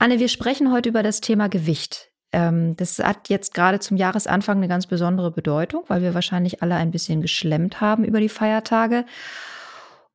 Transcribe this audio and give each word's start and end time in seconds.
Anne, 0.00 0.18
wir 0.18 0.28
sprechen 0.28 0.72
heute 0.72 0.88
über 0.88 1.02
das 1.02 1.20
Thema 1.20 1.50
Gewicht. 1.50 2.08
Ähm, 2.32 2.74
das 2.74 2.98
hat 3.00 3.28
jetzt 3.28 3.52
gerade 3.52 3.80
zum 3.80 3.98
Jahresanfang 3.98 4.56
eine 4.56 4.66
ganz 4.66 4.86
besondere 4.86 5.30
Bedeutung, 5.30 5.84
weil 5.88 6.00
wir 6.00 6.14
wahrscheinlich 6.14 6.62
alle 6.62 6.74
ein 6.76 6.90
bisschen 6.90 7.20
geschlemmt 7.20 7.82
haben 7.82 8.04
über 8.04 8.18
die 8.18 8.30
Feiertage. 8.30 9.04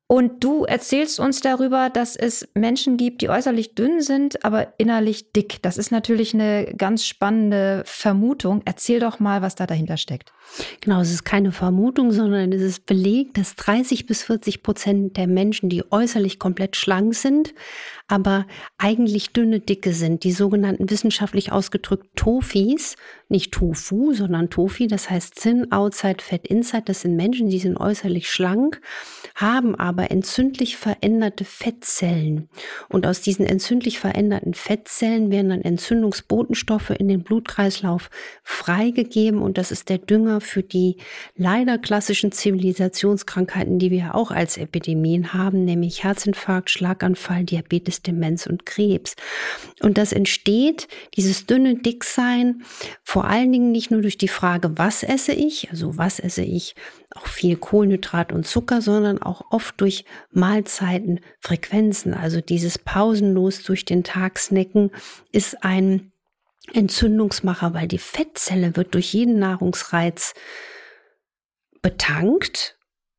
Und 0.08 0.42
du 0.42 0.64
erzählst 0.64 1.20
uns 1.20 1.40
darüber, 1.40 1.88
dass 1.90 2.16
es 2.16 2.48
Menschen 2.54 2.96
gibt, 2.96 3.22
die 3.22 3.28
äußerlich 3.28 3.74
dünn 3.74 4.00
sind, 4.00 4.44
aber 4.44 4.74
innerlich 4.78 5.32
dick. 5.32 5.62
Das 5.62 5.78
ist 5.78 5.90
natürlich 5.92 6.34
eine 6.34 6.72
ganz 6.76 7.04
spannende 7.04 7.82
Vermutung. 7.86 8.62
Erzähl 8.64 8.98
doch 8.98 9.20
mal, 9.20 9.42
was 9.42 9.54
da 9.54 9.66
dahinter 9.66 9.96
steckt. 9.96 10.32
Genau, 10.80 11.00
es 11.00 11.12
ist 11.12 11.24
keine 11.24 11.50
Vermutung, 11.50 12.10
sondern 12.10 12.52
es 12.52 12.62
ist 12.62 12.86
belegt, 12.86 13.38
dass 13.38 13.56
30 13.56 14.06
bis 14.06 14.22
40 14.22 14.62
Prozent 14.62 15.16
der 15.16 15.26
Menschen, 15.26 15.68
die 15.68 15.84
äußerlich 15.90 16.38
komplett 16.38 16.76
schlank 16.76 17.14
sind, 17.16 17.52
aber 18.08 18.46
eigentlich 18.78 19.32
dünne 19.32 19.60
Dicke 19.60 19.92
sind, 19.92 20.22
die 20.22 20.32
sogenannten 20.32 20.88
wissenschaftlich 20.90 21.50
ausgedrückt 21.50 22.06
Tofis, 22.14 22.96
nicht 23.28 23.52
Tofu, 23.52 24.12
sondern 24.12 24.50
Tofi, 24.50 24.86
das 24.86 25.10
heißt 25.10 25.42
Thin 25.42 25.72
Outside, 25.72 26.22
Fat 26.22 26.46
Inside, 26.46 26.84
das 26.86 27.00
sind 27.00 27.16
Menschen, 27.16 27.48
die 27.48 27.58
sind 27.58 27.76
äußerlich 27.76 28.30
schlank, 28.30 28.80
haben 29.34 29.74
aber 29.74 30.12
entzündlich 30.12 30.76
veränderte 30.76 31.44
Fettzellen. 31.44 32.48
Und 32.88 33.06
aus 33.06 33.22
diesen 33.22 33.44
entzündlich 33.44 33.98
veränderten 33.98 34.54
Fettzellen 34.54 35.32
werden 35.32 35.48
dann 35.48 35.62
Entzündungsbotenstoffe 35.62 36.90
in 36.90 37.08
den 37.08 37.24
Blutkreislauf 37.24 38.10
freigegeben 38.44 39.42
und 39.42 39.58
das 39.58 39.72
ist 39.72 39.88
der 39.88 39.98
Dünger 39.98 40.40
für 40.40 40.62
die 40.62 40.98
leider 41.34 41.78
klassischen 41.78 42.30
Zivilisationskrankheiten, 42.30 43.80
die 43.80 43.90
wir 43.90 44.14
auch 44.14 44.30
als 44.30 44.56
Epidemien 44.56 45.32
haben, 45.32 45.64
nämlich 45.64 46.04
Herzinfarkt, 46.04 46.70
Schlaganfall, 46.70 47.42
Diabetes, 47.44 47.95
Demenz 48.02 48.46
und 48.46 48.66
Krebs. 48.66 49.16
Und 49.80 49.98
das 49.98 50.12
entsteht, 50.12 50.88
dieses 51.16 51.46
dünne 51.46 51.76
Dicksein, 51.76 52.62
vor 53.02 53.24
allen 53.24 53.52
Dingen 53.52 53.72
nicht 53.72 53.90
nur 53.90 54.02
durch 54.02 54.18
die 54.18 54.28
Frage, 54.28 54.78
was 54.78 55.02
esse 55.02 55.32
ich, 55.32 55.70
also 55.70 55.96
was 55.98 56.18
esse 56.18 56.42
ich, 56.42 56.74
auch 57.14 57.26
viel 57.26 57.56
Kohlenhydrat 57.56 58.32
und 58.32 58.46
Zucker, 58.46 58.80
sondern 58.82 59.20
auch 59.20 59.42
oft 59.50 59.80
durch 59.80 60.04
Mahlzeiten, 60.30 61.20
Frequenzen. 61.40 62.14
Also 62.14 62.40
dieses 62.40 62.78
pausenlos 62.78 63.62
durch 63.62 63.84
den 63.84 64.04
Tag 64.04 64.38
snacken 64.38 64.90
ist 65.32 65.64
ein 65.64 66.12
Entzündungsmacher, 66.72 67.74
weil 67.74 67.88
die 67.88 67.98
Fettzelle 67.98 68.76
wird 68.76 68.94
durch 68.94 69.12
jeden 69.14 69.38
Nahrungsreiz 69.38 70.34
betankt. 71.80 72.75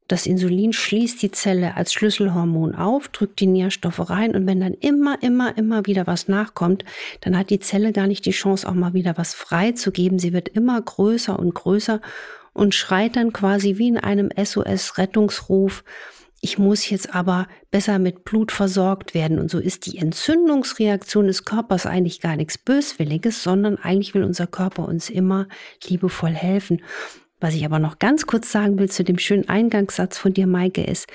Das 0.07 0.25
Insulin 0.25 0.71
schließt 0.71 1.21
die 1.21 1.31
Zelle 1.31 1.75
als 1.75 1.91
Schlüsselhormon 1.91 2.75
auf, 2.75 3.09
drückt 3.09 3.39
die 3.39 3.47
Nährstoffe 3.47 4.09
rein 4.09 4.35
und 4.35 4.47
wenn 4.47 4.61
dann 4.61 4.73
immer, 4.73 5.21
immer, 5.21 5.57
immer 5.57 5.85
wieder 5.85 6.07
was 6.07 6.27
nachkommt, 6.27 6.85
dann 7.21 7.37
hat 7.37 7.49
die 7.49 7.59
Zelle 7.59 7.91
gar 7.91 8.07
nicht 8.07 8.25
die 8.25 8.31
Chance, 8.31 8.67
auch 8.67 8.73
mal 8.73 8.93
wieder 8.93 9.17
was 9.17 9.33
freizugeben. 9.33 10.19
Sie 10.19 10.31
wird 10.31 10.49
immer 10.49 10.81
größer 10.81 11.37
und 11.37 11.53
größer 11.53 11.99
und 12.53 12.73
schreit 12.73 13.17
dann 13.17 13.33
quasi 13.33 13.77
wie 13.77 13.89
in 13.89 13.97
einem 13.97 14.29
SOS-Rettungsruf, 14.35 15.83
ich 16.39 16.59
muss 16.59 16.89
jetzt 16.89 17.15
aber 17.15 17.47
besser 17.71 17.97
mit 17.97 18.23
Blut 18.23 18.51
versorgt 18.51 19.13
werden. 19.13 19.39
Und 19.39 19.49
so 19.49 19.57
ist 19.59 19.85
die 19.87 19.97
Entzündungsreaktion 19.97 21.27
des 21.27 21.45
Körpers 21.45 21.85
eigentlich 21.85 22.21
gar 22.21 22.35
nichts 22.35 22.57
Böswilliges, 22.57 23.41
sondern 23.41 23.77
eigentlich 23.77 24.13
will 24.13 24.23
unser 24.23 24.45
Körper 24.45 24.87
uns 24.87 25.09
immer 25.09 25.47
liebevoll 25.87 26.33
helfen. 26.33 26.83
Was 27.39 27.53
ich 27.53 27.65
aber 27.65 27.77
noch 27.77 27.99
ganz 27.99 28.25
kurz 28.25 28.51
sagen 28.51 28.79
will 28.79 28.89
zu 28.89 29.03
dem 29.03 29.19
schönen 29.19 29.47
Eingangssatz 29.47 30.17
von 30.17 30.33
dir, 30.33 30.47
Maike, 30.47 30.83
ist, 30.83 31.07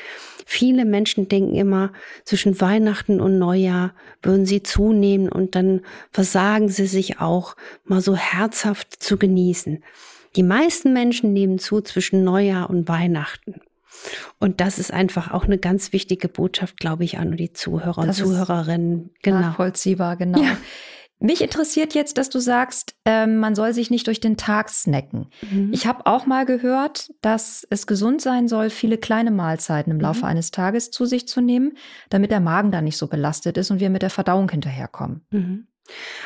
viele 0.47 0.85
Menschen 0.85 1.29
denken 1.29 1.55
immer, 1.57 1.93
zwischen 2.25 2.61
Weihnachten 2.61 3.21
und 3.21 3.39
Neujahr 3.39 3.93
würden 4.23 4.47
sie 4.47 4.63
zunehmen 4.63 5.29
und 5.29 5.57
dann 5.57 5.81
versagen 6.13 6.69
sie 6.69 6.87
sich 6.87 7.21
auch 7.21 7.57
mal 7.85 8.01
so 8.01 8.15
herzhaft 8.15 9.03
zu 9.03 9.17
genießen. 9.17 9.83
Die 10.37 10.43
meisten 10.45 10.93
Menschen 10.93 11.33
nehmen 11.33 11.59
zu 11.59 11.81
zwischen 11.81 12.25
Neujahr 12.25 12.71
und 12.71 12.89
Weihnachten. 12.89 13.61
Und 14.39 14.61
das 14.61 14.79
ist 14.79 14.93
einfach 14.93 15.33
auch 15.33 15.45
eine 15.45 15.59
ganz 15.59 15.93
wichtige 15.93 16.29
Botschaft, 16.29 16.79
glaube 16.79 17.05
ich, 17.05 17.19
an 17.19 17.37
die 17.37 17.53
Zuhörer 17.53 18.07
das 18.07 18.21
und 18.21 18.29
Zuhörerinnen. 18.29 19.11
Genau. 19.23 19.41
Nachvollziehbar, 19.41 20.17
genau. 20.17 20.41
Ja. 20.41 20.57
Mich 21.23 21.41
interessiert 21.41 21.95
jetzt, 21.95 22.19
dass 22.19 22.31
du 22.31 22.41
sagst, 22.41 22.97
ähm, 23.05 23.39
man 23.39 23.55
soll 23.55 23.73
sich 23.73 23.91
nicht 23.91 24.09
durch 24.09 24.19
den 24.19 24.37
Tag 24.37 24.69
snacken. 24.69 25.29
Mhm. 25.49 25.71
Ich 25.73 25.87
habe 25.87 26.07
auch 26.07 26.27
mal 26.27 26.45
gehört, 26.45 27.11
dass 27.21 27.65
es 27.71 27.87
gesund 27.87 28.21
sein 28.21 28.49
soll, 28.49 28.71
viele 28.71 28.99
kleine 28.99 29.31
Mahlzeiten 29.31 29.93
im 29.93 30.01
Laufe 30.01 30.21
mhm. 30.21 30.25
eines 30.27 30.51
Tages 30.51 30.91
zu 30.91 31.07
sich 31.07 31.29
zu 31.29 31.41
nehmen, 31.41 31.75
damit 32.11 32.33
der 32.33 32.41
Magen 32.41 32.73
dann 32.73 32.85
nicht 32.85 32.97
so 32.97 33.07
belastet 33.07 33.57
ist 33.57 33.71
und 33.71 33.79
wir 33.79 33.89
mit 33.89 34.03
der 34.03 34.11
Verdauung 34.11 34.51
hinterherkommen. 34.51 35.23
Mhm. 35.31 35.69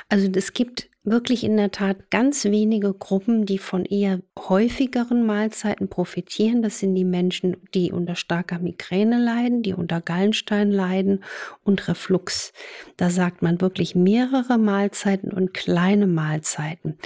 Also 0.09 0.29
es 0.35 0.53
gibt 0.53 0.89
wirklich 1.07 1.45
in 1.45 1.57
der 1.57 1.71
Tat 1.71 2.11
ganz 2.11 2.45
wenige 2.45 2.93
Gruppen, 2.93 3.47
die 3.47 3.59
von 3.59 3.85
eher 3.85 4.21
häufigeren 4.39 5.25
Mahlzeiten 5.25 5.89
profitieren. 5.89 6.63
Das 6.63 6.81
sind 6.81 6.95
die 6.95 7.05
Menschen, 7.05 7.57
die 7.75 7.93
unter 7.93 8.17
starker 8.17 8.59
Migräne 8.59 9.19
leiden, 9.19 9.63
die 9.63 9.73
unter 9.73 10.01
Gallenstein 10.01 10.71
leiden 10.71 11.25
und 11.63 11.89
Reflux. 11.89 12.53
Da 12.97 13.09
sagt 13.09 13.41
man 13.41 13.61
wirklich 13.61 13.95
mehrere 13.95 14.59
Mahlzeiten 14.59 15.33
und 15.33 15.55
kleine 15.55 16.07
Mahlzeiten. 16.07 16.99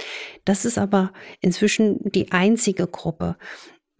Das 0.43 0.65
ist 0.65 0.77
aber 0.77 1.13
inzwischen 1.39 1.99
die 2.11 2.31
einzige 2.31 2.87
Gruppe. 2.87 3.37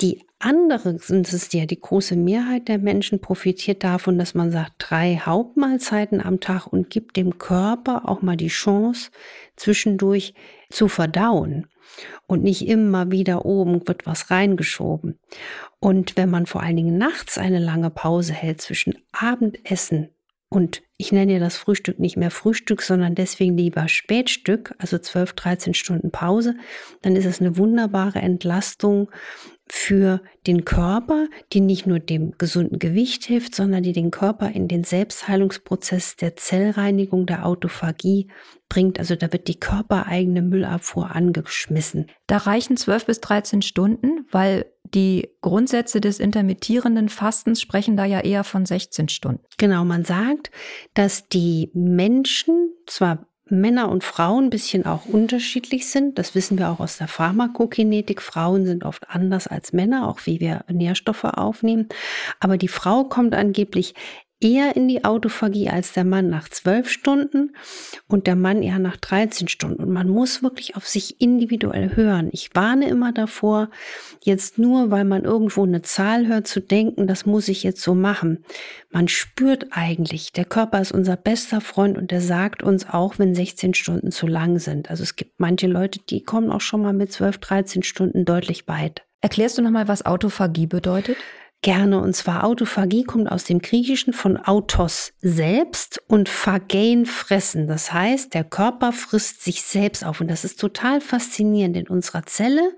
Die 0.01 0.23
andere, 0.43 0.93
das 0.93 1.09
ist 1.09 1.53
ja 1.53 1.65
die 1.65 1.79
große 1.79 2.15
Mehrheit 2.15 2.67
der 2.67 2.77
Menschen, 2.77 3.21
profitiert 3.21 3.83
davon, 3.83 4.17
dass 4.17 4.33
man 4.33 4.51
sagt, 4.51 4.73
drei 4.77 5.17
Hauptmahlzeiten 5.17 6.21
am 6.21 6.39
Tag 6.39 6.67
und 6.67 6.89
gibt 6.89 7.17
dem 7.17 7.37
Körper 7.37 8.09
auch 8.09 8.21
mal 8.21 8.37
die 8.37 8.47
Chance, 8.47 9.11
zwischendurch 9.55 10.33
zu 10.69 10.87
verdauen. 10.87 11.67
Und 12.25 12.43
nicht 12.43 12.67
immer 12.67 13.11
wieder 13.11 13.45
oben 13.45 13.85
wird 13.87 14.05
was 14.05 14.31
reingeschoben. 14.31 15.19
Und 15.79 16.15
wenn 16.15 16.29
man 16.29 16.45
vor 16.45 16.63
allen 16.63 16.77
Dingen 16.77 16.97
nachts 16.97 17.37
eine 17.37 17.59
lange 17.59 17.89
Pause 17.89 18.33
hält 18.33 18.61
zwischen 18.61 18.95
Abendessen 19.11 20.09
und 20.53 20.83
ich 20.97 21.13
nenne 21.13 21.33
ja 21.33 21.39
das 21.39 21.55
Frühstück 21.55 21.97
nicht 21.97 22.17
mehr 22.17 22.29
Frühstück, 22.29 22.81
sondern 22.81 23.15
deswegen 23.15 23.57
lieber 23.57 23.87
Spätstück, 23.87 24.75
also 24.79 24.97
12, 24.97 25.31
13 25.31 25.73
Stunden 25.73 26.11
Pause, 26.11 26.55
dann 27.01 27.15
ist 27.15 27.25
es 27.25 27.39
eine 27.39 27.55
wunderbare 27.55 28.19
Entlastung 28.19 29.09
für 29.73 30.21
den 30.47 30.65
Körper, 30.65 31.27
die 31.53 31.61
nicht 31.61 31.87
nur 31.87 31.99
dem 31.99 32.33
gesunden 32.37 32.77
Gewicht 32.77 33.23
hilft, 33.23 33.55
sondern 33.55 33.83
die 33.83 33.93
den 33.93 34.11
Körper 34.11 34.51
in 34.51 34.67
den 34.67 34.83
Selbstheilungsprozess 34.83 36.17
der 36.17 36.35
Zellreinigung, 36.35 37.25
der 37.25 37.45
Autophagie 37.45 38.29
bringt. 38.67 38.99
Also 38.99 39.15
da 39.15 39.31
wird 39.31 39.47
die 39.47 39.61
körpereigene 39.61 40.41
Müllabfuhr 40.41 41.15
angeschmissen. 41.15 42.07
Da 42.27 42.35
reichen 42.37 42.75
12 42.75 43.05
bis 43.05 43.21
13 43.21 43.61
Stunden, 43.61 44.27
weil 44.29 44.65
die 44.83 45.29
Grundsätze 45.39 46.01
des 46.01 46.19
intermittierenden 46.19 47.07
Fastens 47.07 47.61
sprechen 47.61 47.95
da 47.95 48.03
ja 48.03 48.19
eher 48.19 48.43
von 48.43 48.65
16 48.65 49.07
Stunden. 49.07 49.45
Genau, 49.57 49.85
man 49.85 50.03
sagt, 50.03 50.51
dass 50.95 51.29
die 51.29 51.71
Menschen 51.73 52.73
zwar 52.87 53.25
Männer 53.51 53.89
und 53.89 54.03
Frauen 54.03 54.45
ein 54.45 54.49
bisschen 54.49 54.85
auch 54.85 55.05
unterschiedlich 55.05 55.89
sind. 55.89 56.17
Das 56.17 56.33
wissen 56.35 56.57
wir 56.57 56.69
auch 56.69 56.79
aus 56.79 56.97
der 56.97 57.07
Pharmakokinetik. 57.07 58.21
Frauen 58.21 58.65
sind 58.65 58.83
oft 58.83 59.09
anders 59.09 59.47
als 59.47 59.73
Männer, 59.73 60.07
auch 60.07 60.25
wie 60.25 60.39
wir 60.39 60.63
Nährstoffe 60.69 61.25
aufnehmen. 61.25 61.89
Aber 62.39 62.57
die 62.57 62.67
Frau 62.67 63.03
kommt 63.03 63.35
angeblich 63.35 63.93
eher 64.41 64.75
in 64.75 64.87
die 64.87 65.05
Autophagie 65.05 65.69
als 65.69 65.93
der 65.93 66.03
Mann 66.03 66.29
nach 66.29 66.49
zwölf 66.49 66.89
Stunden 66.89 67.55
und 68.07 68.27
der 68.27 68.35
Mann 68.35 68.63
eher 68.63 68.79
nach 68.79 68.97
13 68.97 69.47
Stunden. 69.47 69.83
Und 69.83 69.91
man 69.91 70.09
muss 70.09 70.43
wirklich 70.43 70.75
auf 70.75 70.87
sich 70.87 71.21
individuell 71.21 71.95
hören. 71.95 72.29
Ich 72.31 72.49
warne 72.53 72.89
immer 72.89 73.11
davor, 73.11 73.69
jetzt 74.23 74.57
nur, 74.57 74.91
weil 74.91 75.05
man 75.05 75.23
irgendwo 75.23 75.63
eine 75.63 75.81
Zahl 75.81 76.27
hört, 76.27 76.47
zu 76.47 76.59
denken, 76.59 77.07
das 77.07 77.25
muss 77.25 77.47
ich 77.47 77.63
jetzt 77.63 77.81
so 77.81 77.93
machen. 77.93 78.43
Man 78.89 79.07
spürt 79.07 79.67
eigentlich, 79.71 80.33
der 80.33 80.45
Körper 80.45 80.81
ist 80.81 80.91
unser 80.91 81.15
bester 81.15 81.61
Freund 81.61 81.97
und 81.97 82.11
der 82.11 82.21
sagt 82.21 82.63
uns 82.63 82.89
auch, 82.89 83.19
wenn 83.19 83.35
16 83.35 83.73
Stunden 83.73 84.11
zu 84.11 84.27
lang 84.27 84.59
sind. 84.59 84.89
Also 84.89 85.03
es 85.03 85.15
gibt 85.15 85.39
manche 85.39 85.67
Leute, 85.67 85.99
die 86.09 86.23
kommen 86.23 86.51
auch 86.51 86.61
schon 86.61 86.81
mal 86.81 86.93
mit 86.93 87.11
12, 87.11 87.37
13 87.37 87.83
Stunden 87.83 88.25
deutlich 88.25 88.67
weit. 88.67 89.03
Erklärst 89.21 89.59
du 89.59 89.61
nochmal, 89.61 89.87
was 89.87 90.05
Autophagie 90.05 90.65
bedeutet? 90.65 91.15
Gerne. 91.61 91.99
Und 91.99 92.15
zwar 92.15 92.43
Autophagie 92.43 93.03
kommt 93.03 93.31
aus 93.31 93.43
dem 93.43 93.59
Griechischen 93.59 94.13
von 94.13 94.37
Autos 94.37 95.13
selbst 95.21 96.01
und 96.07 96.29
Phagein 96.29 97.05
fressen. 97.05 97.67
Das 97.67 97.93
heißt, 97.93 98.33
der 98.33 98.43
Körper 98.43 98.91
frisst 98.91 99.43
sich 99.43 99.61
selbst 99.61 100.05
auf. 100.05 100.21
Und 100.21 100.29
das 100.29 100.43
ist 100.43 100.59
total 100.59 101.01
faszinierend. 101.01 101.77
In 101.77 101.87
unserer 101.87 102.25
Zelle, 102.25 102.73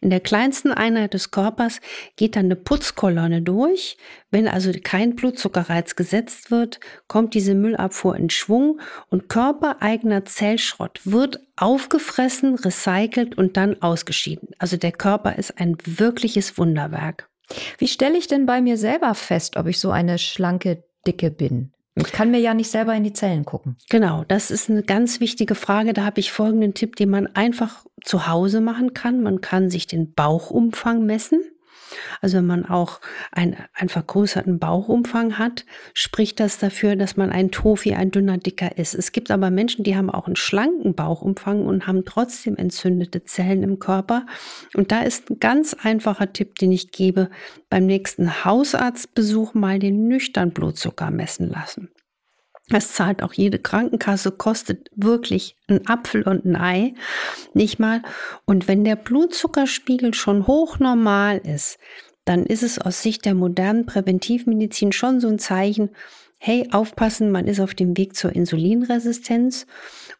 in 0.00 0.10
der 0.10 0.20
kleinsten 0.20 0.72
Einheit 0.72 1.14
des 1.14 1.30
Körpers, 1.30 1.80
geht 2.16 2.36
dann 2.36 2.46
eine 2.46 2.56
Putzkolonne 2.56 3.42
durch. 3.42 3.96
Wenn 4.30 4.48
also 4.48 4.72
kein 4.82 5.14
Blutzuckerreiz 5.14 5.94
gesetzt 5.94 6.50
wird, 6.50 6.80
kommt 7.06 7.34
diese 7.34 7.54
Müllabfuhr 7.54 8.16
in 8.16 8.30
Schwung 8.30 8.80
und 9.08 9.28
körpereigener 9.28 10.24
Zellschrott 10.24 11.00
wird 11.04 11.40
aufgefressen, 11.56 12.56
recycelt 12.56 13.38
und 13.38 13.56
dann 13.56 13.80
ausgeschieden. 13.80 14.48
Also 14.58 14.76
der 14.76 14.90
Körper 14.90 15.36
ist 15.38 15.60
ein 15.60 15.76
wirkliches 15.84 16.58
Wunderwerk. 16.58 17.28
Wie 17.78 17.88
stelle 17.88 18.18
ich 18.18 18.26
denn 18.26 18.46
bei 18.46 18.60
mir 18.60 18.76
selber 18.76 19.14
fest, 19.14 19.56
ob 19.56 19.66
ich 19.66 19.78
so 19.78 19.90
eine 19.90 20.18
schlanke 20.18 20.84
Dicke 21.06 21.30
bin? 21.30 21.72
Ich 21.96 22.10
kann 22.10 22.32
mir 22.32 22.40
ja 22.40 22.54
nicht 22.54 22.70
selber 22.70 22.94
in 22.94 23.04
die 23.04 23.12
Zellen 23.12 23.44
gucken. 23.44 23.76
Genau, 23.88 24.24
das 24.26 24.50
ist 24.50 24.68
eine 24.68 24.82
ganz 24.82 25.20
wichtige 25.20 25.54
Frage. 25.54 25.92
Da 25.92 26.04
habe 26.04 26.18
ich 26.18 26.32
folgenden 26.32 26.74
Tipp, 26.74 26.96
den 26.96 27.08
man 27.08 27.28
einfach 27.28 27.84
zu 28.02 28.26
Hause 28.26 28.60
machen 28.60 28.94
kann. 28.94 29.22
Man 29.22 29.40
kann 29.40 29.70
sich 29.70 29.86
den 29.86 30.12
Bauchumfang 30.12 31.06
messen. 31.06 31.40
Also 32.20 32.38
wenn 32.38 32.46
man 32.46 32.66
auch 32.66 33.00
einen, 33.32 33.56
einen 33.74 33.88
vergrößerten 33.88 34.58
Bauchumfang 34.58 35.38
hat, 35.38 35.64
spricht 35.92 36.40
das 36.40 36.58
dafür, 36.58 36.96
dass 36.96 37.16
man 37.16 37.30
ein 37.30 37.50
Tofi, 37.50 37.94
ein 37.94 38.10
dünner 38.10 38.38
Dicker 38.38 38.78
ist. 38.78 38.94
Es 38.94 39.12
gibt 39.12 39.30
aber 39.30 39.50
Menschen, 39.50 39.84
die 39.84 39.96
haben 39.96 40.10
auch 40.10 40.26
einen 40.26 40.36
schlanken 40.36 40.94
Bauchumfang 40.94 41.64
und 41.64 41.86
haben 41.86 42.04
trotzdem 42.04 42.56
entzündete 42.56 43.24
Zellen 43.24 43.62
im 43.62 43.78
Körper. 43.78 44.26
Und 44.74 44.92
da 44.92 45.00
ist 45.02 45.30
ein 45.30 45.40
ganz 45.40 45.74
einfacher 45.74 46.32
Tipp, 46.32 46.56
den 46.56 46.72
ich 46.72 46.90
gebe, 46.90 47.30
beim 47.70 47.86
nächsten 47.86 48.44
Hausarztbesuch 48.44 49.54
mal 49.54 49.78
den 49.78 50.08
nüchtern 50.08 50.50
Blutzucker 50.50 51.10
messen 51.10 51.50
lassen. 51.50 51.88
Das 52.68 52.92
zahlt 52.92 53.22
auch 53.22 53.34
jede 53.34 53.58
Krankenkasse, 53.58 54.32
kostet 54.32 54.90
wirklich 54.96 55.56
ein 55.68 55.86
Apfel 55.86 56.22
und 56.22 56.46
ein 56.46 56.56
Ei, 56.56 56.94
nicht 57.52 57.78
mal. 57.78 58.02
Und 58.46 58.68
wenn 58.68 58.84
der 58.84 58.96
Blutzuckerspiegel 58.96 60.14
schon 60.14 60.46
hochnormal 60.46 61.38
ist, 61.38 61.78
dann 62.24 62.46
ist 62.46 62.62
es 62.62 62.78
aus 62.78 63.02
Sicht 63.02 63.26
der 63.26 63.34
modernen 63.34 63.84
Präventivmedizin 63.84 64.92
schon 64.92 65.20
so 65.20 65.28
ein 65.28 65.38
Zeichen, 65.38 65.90
hey, 66.38 66.68
aufpassen, 66.72 67.30
man 67.30 67.46
ist 67.46 67.60
auf 67.60 67.74
dem 67.74 67.96
Weg 67.96 68.16
zur 68.16 68.34
Insulinresistenz. 68.34 69.66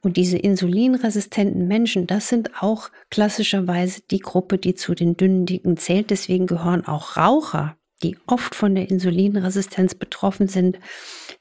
Und 0.02 0.16
diese 0.16 0.38
insulinresistenten 0.38 1.66
Menschen, 1.66 2.06
das 2.06 2.28
sind 2.28 2.62
auch 2.62 2.90
klassischerweise 3.10 4.02
die 4.10 4.20
Gruppe, 4.20 4.58
die 4.58 4.74
zu 4.74 4.94
den 4.94 5.16
dünnen 5.16 5.46
Dicken 5.46 5.76
zählt. 5.76 6.10
Deswegen 6.10 6.46
gehören 6.46 6.86
auch 6.86 7.16
Raucher, 7.16 7.76
die 8.02 8.16
oft 8.26 8.54
von 8.54 8.74
der 8.74 8.90
Insulinresistenz 8.90 9.94
betroffen 9.94 10.48
sind, 10.48 10.78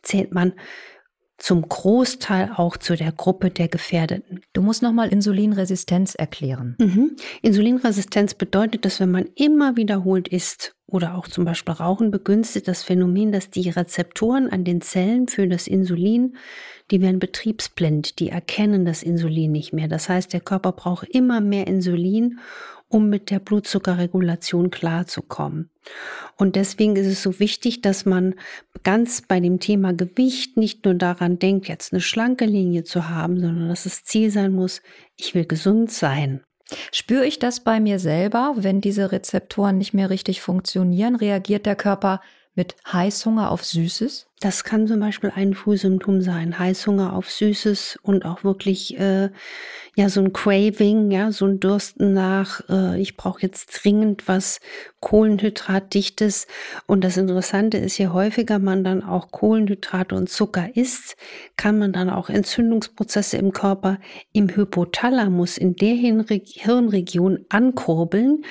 zählt 0.02 0.34
man 0.34 0.54
zum 1.38 1.68
Großteil 1.68 2.52
auch 2.56 2.78
zu 2.78 2.96
der 2.96 3.12
Gruppe 3.12 3.50
der 3.50 3.68
Gefährdeten. 3.68 4.42
Du 4.54 4.62
musst 4.62 4.82
nochmal 4.82 5.10
Insulinresistenz 5.10 6.16
erklären. 6.16 6.76
Mhm. 6.80 7.16
Insulinresistenz 7.42 8.34
bedeutet, 8.34 8.86
dass 8.86 9.00
wenn 9.00 9.12
man 9.12 9.26
immer 9.36 9.76
wiederholt 9.76 10.28
isst 10.28 10.76
oder 10.94 11.16
auch 11.16 11.28
zum 11.28 11.44
Beispiel 11.44 11.74
Rauchen, 11.74 12.12
begünstigt 12.12 12.68
das 12.68 12.84
Phänomen, 12.84 13.32
dass 13.32 13.50
die 13.50 13.70
Rezeptoren 13.70 14.50
an 14.50 14.64
den 14.64 14.80
Zellen 14.80 15.28
für 15.28 15.48
das 15.48 15.68
Insulin, 15.68 16.38
die 16.92 17.02
werden 17.02 17.20
betriebsblind, 17.20 18.20
die 18.20 18.30
erkennen 18.30 18.86
das 18.86 19.02
Insulin 19.02 19.52
nicht 19.52 19.74
mehr. 19.74 19.88
Das 19.88 20.08
heißt, 20.08 20.32
der 20.32 20.42
Körper 20.42 20.72
braucht 20.72 21.10
immer 21.10 21.42
mehr 21.42 21.66
Insulin, 21.66 22.40
um 22.90 23.10
mit 23.10 23.32
der 23.32 23.40
Blutzuckerregulation 23.40 24.70
klarzukommen. 24.70 25.72
Und 26.38 26.56
deswegen 26.56 26.96
ist 26.96 27.08
es 27.08 27.24
so 27.24 27.40
wichtig, 27.40 27.82
dass 27.82 28.06
man 28.06 28.36
ganz 28.84 29.24
bei 29.24 29.40
dem 29.40 29.60
Thema 29.60 29.94
Gewicht 29.94 30.58
nicht 30.58 30.86
nur 30.86 30.94
daran 30.94 31.40
denkt, 31.40 31.68
jetzt 31.68 31.92
eine 31.92 32.02
schlanke 32.02 32.46
Linie 32.46 32.84
zu 32.84 33.10
haben, 33.10 33.40
sondern 33.40 33.70
dass 33.70 33.86
das 33.86 34.04
Ziel 34.04 34.30
sein 34.30 34.54
muss, 34.54 34.84
ich 35.18 35.34
will 35.34 35.46
gesund 35.46 35.92
sein. 35.92 36.44
Spüre 36.92 37.26
ich 37.26 37.40
das 37.40 37.64
bei 37.64 37.80
mir 37.80 38.00
selber, 38.00 38.54
wenn 38.58 38.82
diese 38.82 39.12
Rezeptoren 39.12 39.78
nicht 39.78 39.94
mehr 39.94 40.10
richtig 40.10 40.42
funktionieren? 40.42 41.16
Reagiert 41.16 41.66
der 41.66 41.76
Körper 41.76 42.22
mit 42.56 42.76
Heißhunger 42.92 43.52
auf 43.52 43.64
Süßes? 43.66 44.28
Das 44.40 44.66
kann 44.66 44.88
zum 44.88 45.00
Beispiel 45.00 45.32
ein 45.34 45.54
Frühsymptom 45.54 46.22
sein. 46.22 46.60
Heißhunger 46.60 47.14
auf 47.14 47.32
Süßes 47.32 47.98
und 48.04 48.26
auch 48.26 48.44
wirklich 48.44 49.00
äh, 49.00 49.30
ja 49.96 50.10
so 50.10 50.20
ein 50.20 50.34
Craving, 50.34 51.12
ja 51.12 51.32
so 51.32 51.46
ein 51.46 51.62
Dursten 51.62 52.14
nach. 52.14 52.62
Äh, 52.70 53.00
ich 53.00 53.16
brauche 53.16 53.42
jetzt 53.42 53.68
dringend 53.68 54.28
was 54.28 54.60
Kohlenhydratdichtes. 55.00 56.48
Und 56.88 57.06
das 57.06 57.16
Interessante 57.16 57.78
ist, 57.78 57.98
je 57.98 58.10
häufiger 58.10 58.60
man 58.60 58.84
dann 58.84 59.02
auch 59.02 59.32
Kohlenhydrate 59.32 60.14
und 60.14 60.30
Zucker 60.30 60.76
isst, 60.76 61.16
kann 61.56 61.80
man 61.80 61.94
dann 61.94 62.10
auch 62.10 62.30
Entzündungsprozesse 62.30 63.38
im 63.38 63.54
Körper 63.54 63.98
im 64.34 64.54
Hypothalamus 64.54 65.58
in 65.58 65.78
der 65.78 65.96
Hirnregion 65.96 67.46
ankurbeln, 67.48 68.44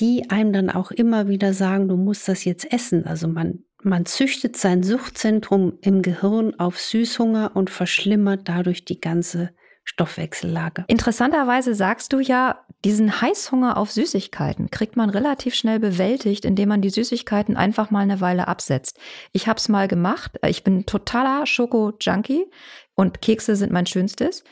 die 0.00 0.30
einem 0.30 0.52
dann 0.52 0.70
auch 0.70 0.90
immer 0.90 1.28
wieder 1.28 1.52
sagen, 1.52 1.88
du 1.88 1.96
musst 1.96 2.28
das 2.28 2.44
jetzt 2.44 2.72
essen. 2.72 3.06
Also 3.06 3.28
man, 3.28 3.64
man 3.82 4.06
züchtet 4.06 4.56
sein 4.56 4.82
Suchtzentrum 4.82 5.78
im 5.82 6.02
Gehirn 6.02 6.58
auf 6.58 6.78
Süßhunger 6.78 7.52
und 7.54 7.70
verschlimmert 7.70 8.48
dadurch 8.48 8.84
die 8.84 9.00
ganze 9.00 9.50
Stoffwechsellage. 9.84 10.84
Interessanterweise 10.88 11.74
sagst 11.74 12.12
du 12.12 12.20
ja, 12.20 12.64
diesen 12.84 13.20
Heißhunger 13.20 13.76
auf 13.76 13.90
Süßigkeiten 13.90 14.70
kriegt 14.70 14.96
man 14.96 15.10
relativ 15.10 15.54
schnell 15.54 15.80
bewältigt, 15.80 16.44
indem 16.44 16.70
man 16.70 16.80
die 16.80 16.90
Süßigkeiten 16.90 17.56
einfach 17.56 17.90
mal 17.90 18.00
eine 18.00 18.20
Weile 18.20 18.48
absetzt. 18.48 18.98
Ich 19.32 19.48
habe 19.48 19.58
es 19.58 19.68
mal 19.68 19.88
gemacht. 19.88 20.38
Ich 20.46 20.64
bin 20.64 20.86
totaler 20.86 21.46
Schoko-Junkie 21.46 22.46
und 22.94 23.20
Kekse 23.20 23.56
sind 23.56 23.72
mein 23.72 23.86
schönstes. 23.86 24.44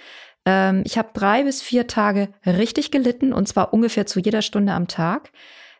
Ähm, 0.48 0.82
ich 0.86 0.96
habe 0.96 1.10
drei 1.12 1.44
bis 1.44 1.60
vier 1.60 1.86
Tage 1.86 2.30
richtig 2.46 2.90
gelitten 2.90 3.34
und 3.34 3.46
zwar 3.46 3.74
ungefähr 3.74 4.06
zu 4.06 4.18
jeder 4.18 4.40
Stunde 4.40 4.72
am 4.72 4.88
Tag. 4.88 5.30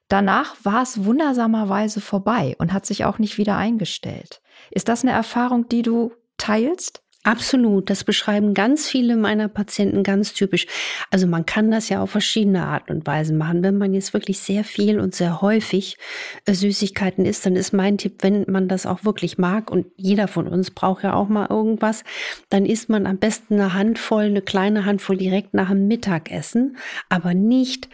Danach 0.09 0.57
war 0.63 0.83
es 0.83 1.05
wundersamerweise 1.05 2.03
vorbei 2.03 2.55
und 2.59 2.75
hat 2.75 2.85
sich 2.85 3.07
auch 3.07 3.19
nicht 3.19 3.39
wieder 3.39 3.57
eingestellt. 3.57 4.43
Ist 4.71 4.89
das 4.89 5.03
eine 5.03 5.13
Erfahrung, 5.13 5.69
die 5.71 5.81
du 5.81 6.13
teilst? 6.37 7.03
Absolut, 7.29 7.91
das 7.91 8.05
beschreiben 8.05 8.55
ganz 8.55 8.89
viele 8.89 9.15
meiner 9.15 9.49
Patienten 9.49 10.03
ganz 10.03 10.33
typisch. 10.33 10.67
Also 11.11 11.27
man 11.27 11.45
kann 11.45 11.71
das 11.71 11.91
ja 11.91 12.01
auf 12.01 12.13
verschiedene 12.13 12.65
Arten 12.65 12.91
und 12.91 13.07
Weisen 13.07 13.37
machen. 13.37 13.63
Wenn 13.63 13.77
man 13.77 13.93
jetzt 13.93 14.15
wirklich 14.15 14.39
sehr 14.39 14.65
viel 14.65 14.99
und 14.99 15.15
sehr 15.15 15.43
häufig 15.43 15.99
äh, 16.47 16.55
Süßigkeiten 16.55 17.27
isst, 17.27 17.45
dann 17.45 17.55
ist 17.55 17.75
mein 17.75 17.99
Tipp, 17.99 18.23
wenn 18.23 18.47
man 18.49 18.67
das 18.67 18.87
auch 18.87 19.05
wirklich 19.05 19.37
mag 19.37 19.71
und 19.71 19.89
jeder 19.97 20.27
von 20.27 20.49
uns 20.49 20.71
braucht 20.71 21.05
ja 21.05 21.13
auch 21.13 21.29
mal 21.29 21.49
irgendwas, 21.51 22.03
dann 22.49 22.65
isst 22.65 22.89
man 22.89 23.07
am 23.07 23.19
besten 23.19 23.61
eine 23.61 23.75
Handvoll, 23.75 24.25
eine 24.25 24.41
kleine 24.41 24.87
Handvoll 24.87 25.19
direkt 25.19 25.53
nach 25.53 25.69
dem 25.69 25.87
Mittagessen, 25.87 26.79
aber 27.11 27.35
nicht 27.35 27.91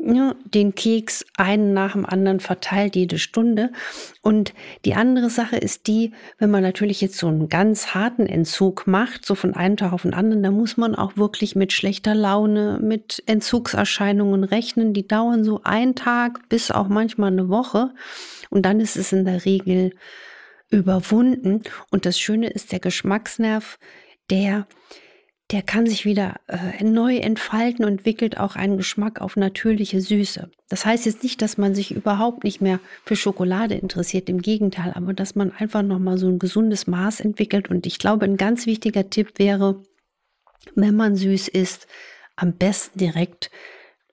ja, 0.00 0.36
den 0.44 0.76
Keks 0.76 1.26
einen 1.36 1.74
nach 1.74 1.92
dem 1.92 2.06
anderen 2.06 2.38
verteilt 2.38 2.94
jede 2.94 3.18
Stunde. 3.18 3.72
Und 4.22 4.54
die 4.84 4.94
andere 4.94 5.28
Sache 5.28 5.56
ist 5.56 5.88
die, 5.88 6.12
wenn 6.38 6.50
man 6.50 6.62
natürlich 6.62 7.00
jetzt 7.00 7.18
so 7.18 7.26
einen 7.26 7.48
ganz 7.48 7.94
harten 7.94 8.26
Entzug 8.26 8.86
macht, 8.86 9.26
so 9.26 9.34
von 9.34 9.54
einem 9.54 9.76
Tag 9.76 9.92
auf 9.92 10.02
den 10.02 10.14
anderen, 10.14 10.44
da 10.44 10.52
muss 10.52 10.76
man 10.76 10.94
auch 10.94 11.16
wirklich 11.16 11.56
mit 11.56 11.72
schlechter 11.72 12.14
Laune, 12.14 12.78
mit 12.80 13.24
Entzugserscheinungen 13.26 14.44
rechnen. 14.44 14.94
Die 14.94 15.06
dauern 15.06 15.42
so 15.42 15.62
einen 15.64 15.96
Tag 15.96 16.48
bis 16.48 16.70
auch 16.70 16.88
manchmal 16.88 17.32
eine 17.32 17.48
Woche. 17.48 17.90
Und 18.50 18.62
dann 18.62 18.80
ist 18.80 18.96
es 18.96 19.12
in 19.12 19.24
der 19.24 19.44
Regel 19.44 19.92
überwunden. 20.70 21.62
Und 21.90 22.06
das 22.06 22.20
Schöne 22.20 22.48
ist, 22.48 22.70
der 22.70 22.80
Geschmacksnerv, 22.80 23.78
der 24.30 24.68
der 25.50 25.62
kann 25.62 25.86
sich 25.86 26.04
wieder 26.04 26.36
äh, 26.46 26.84
neu 26.84 27.16
entfalten 27.16 27.84
und 27.84 27.92
entwickelt 27.92 28.38
auch 28.38 28.54
einen 28.54 28.76
Geschmack 28.76 29.20
auf 29.20 29.36
natürliche 29.36 30.00
Süße. 30.00 30.50
Das 30.68 30.84
heißt 30.84 31.06
jetzt 31.06 31.22
nicht, 31.22 31.40
dass 31.40 31.56
man 31.56 31.74
sich 31.74 31.94
überhaupt 31.94 32.44
nicht 32.44 32.60
mehr 32.60 32.80
für 33.04 33.16
Schokolade 33.16 33.74
interessiert, 33.74 34.28
im 34.28 34.42
Gegenteil, 34.42 34.92
aber 34.94 35.14
dass 35.14 35.34
man 35.34 35.52
einfach 35.52 35.82
nochmal 35.82 36.18
so 36.18 36.28
ein 36.28 36.38
gesundes 36.38 36.86
Maß 36.86 37.20
entwickelt. 37.20 37.70
Und 37.70 37.86
ich 37.86 37.98
glaube, 37.98 38.26
ein 38.26 38.36
ganz 38.36 38.66
wichtiger 38.66 39.08
Tipp 39.08 39.38
wäre, 39.38 39.82
wenn 40.74 40.94
man 40.94 41.16
süß 41.16 41.48
isst, 41.48 41.86
am 42.36 42.52
besten 42.52 42.98
direkt 42.98 43.50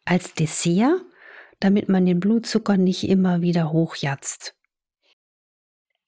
als 0.05 0.33
Dessert, 0.35 1.01
damit 1.59 1.89
man 1.89 2.05
den 2.05 2.21
Blutzucker 2.21 2.77
nicht 2.77 3.09
immer 3.09 3.41
wieder 3.41 3.73
hochjatzt. 3.73 4.54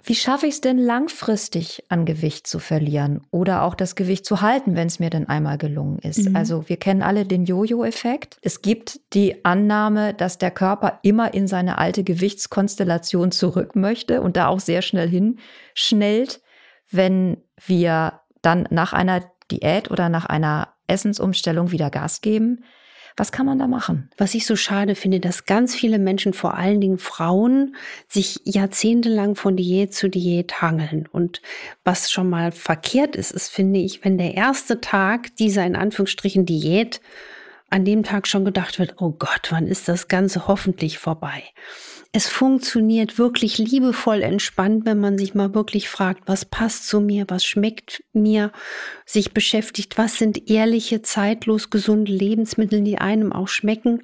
Wie 0.08 0.16
schaffe 0.16 0.48
ich 0.48 0.54
es 0.54 0.62
denn 0.62 0.78
langfristig 0.78 1.84
an 1.90 2.06
Gewicht 2.06 2.48
zu 2.48 2.60
verlieren 2.60 3.28
oder 3.30 3.64
auch 3.64 3.76
das 3.76 3.98
Gewicht 3.98 4.26
zu 4.26 4.40
halten, 4.40 4.78
wenn 4.78 4.88
es 4.88 5.00
mir 5.00 5.10
denn 5.10 5.28
einmal 5.28 5.58
gelungen 5.58 6.00
ist? 6.00 6.30
Mhm. 6.30 6.36
Also 6.38 6.70
wir 6.70 6.78
kennen 6.78 7.02
alle 7.02 7.26
den 7.26 7.44
Jojo-Effekt. 7.44 8.38
Es 8.42 8.62
gibt 8.62 9.02
die 9.14 9.44
Annahme, 9.44 10.14
dass 10.14 10.38
der 10.38 10.52
Körper 10.52 11.00
immer 11.02 11.34
in 11.34 11.46
seine 11.46 11.78
alte 11.78 12.06
Gewichtskonstellation 12.06 13.34
zurück 13.34 13.76
möchte 13.76 14.22
und 14.22 14.38
da 14.38 14.48
auch 14.48 14.62
sehr 14.62 14.82
schnell 14.82 15.10
hinschnellt, 15.10 16.40
wenn 16.90 17.44
wir 17.66 18.22
dann 18.42 18.66
nach 18.70 18.94
einer 18.94 19.30
Diät 19.52 19.92
oder 19.92 20.08
nach 20.08 20.26
einer 20.26 20.70
Essensumstellung 20.88 21.72
wieder 21.74 21.90
Gas 21.90 22.22
geben. 22.22 22.64
Was 23.18 23.32
kann 23.32 23.48
man 23.48 23.58
da 23.58 23.66
machen? 23.68 24.10
Was 24.18 24.36
ich 24.36 24.46
so 24.46 24.56
schade 24.56 24.94
finde, 24.94 25.20
dass 25.20 25.46
ganz 25.46 25.76
viele 25.76 25.98
Menschen, 25.98 26.34
vor 26.34 26.54
allen 26.54 26.80
Dingen 26.80 27.00
Frauen, 27.00 27.76
sich 28.08 28.40
jahrzehntelang 28.46 29.36
von 29.36 29.58
Diät 29.58 29.94
zu 29.94 30.08
Diät 30.08 30.62
hangeln. 30.62 31.10
Und 31.12 31.42
was 31.84 32.12
schon 32.12 32.30
mal 32.30 32.52
verkehrt 32.52 33.16
ist, 33.16 33.32
ist, 33.32 33.50
finde 33.50 33.80
ich, 33.80 34.06
wenn 34.06 34.20
der 34.20 34.36
erste 34.36 34.80
Tag 34.82 35.36
dieser 35.38 35.66
in 35.66 35.76
Anführungsstrichen 35.76 36.46
Diät 36.46 37.02
an 37.70 37.84
dem 37.84 38.04
Tag 38.04 38.28
schon 38.28 38.46
gedacht 38.46 38.78
wird, 38.80 39.02
oh 39.02 39.12
Gott, 39.12 39.48
wann 39.50 39.68
ist 39.68 39.88
das 39.88 40.08
Ganze 40.08 40.48
hoffentlich 40.48 41.00
vorbei? 41.00 41.44
es 42.12 42.28
funktioniert 42.28 43.18
wirklich 43.18 43.58
liebevoll 43.58 44.22
entspannt, 44.24 44.86
wenn 44.86 45.00
man 45.00 45.18
sich 45.18 45.36
mal 45.36 45.54
wirklich 45.54 45.90
fragt, 45.90 46.24
was 46.26 46.46
passt 46.46 46.88
zu 46.88 47.02
mir, 47.02 47.26
was 47.28 47.46
schmeckt 47.46 48.04
mir, 48.14 48.52
sich 49.08 49.34
beschäftigt, 49.34 49.98
was 49.98 50.18
sind 50.18 50.50
ehrliche, 50.50 51.02
zeitlos 51.02 51.70
gesunde 51.70 52.12
Lebensmittel, 52.12 52.82
die 52.82 52.98
einem 52.98 53.32
auch 53.32 53.48
schmecken 53.48 54.04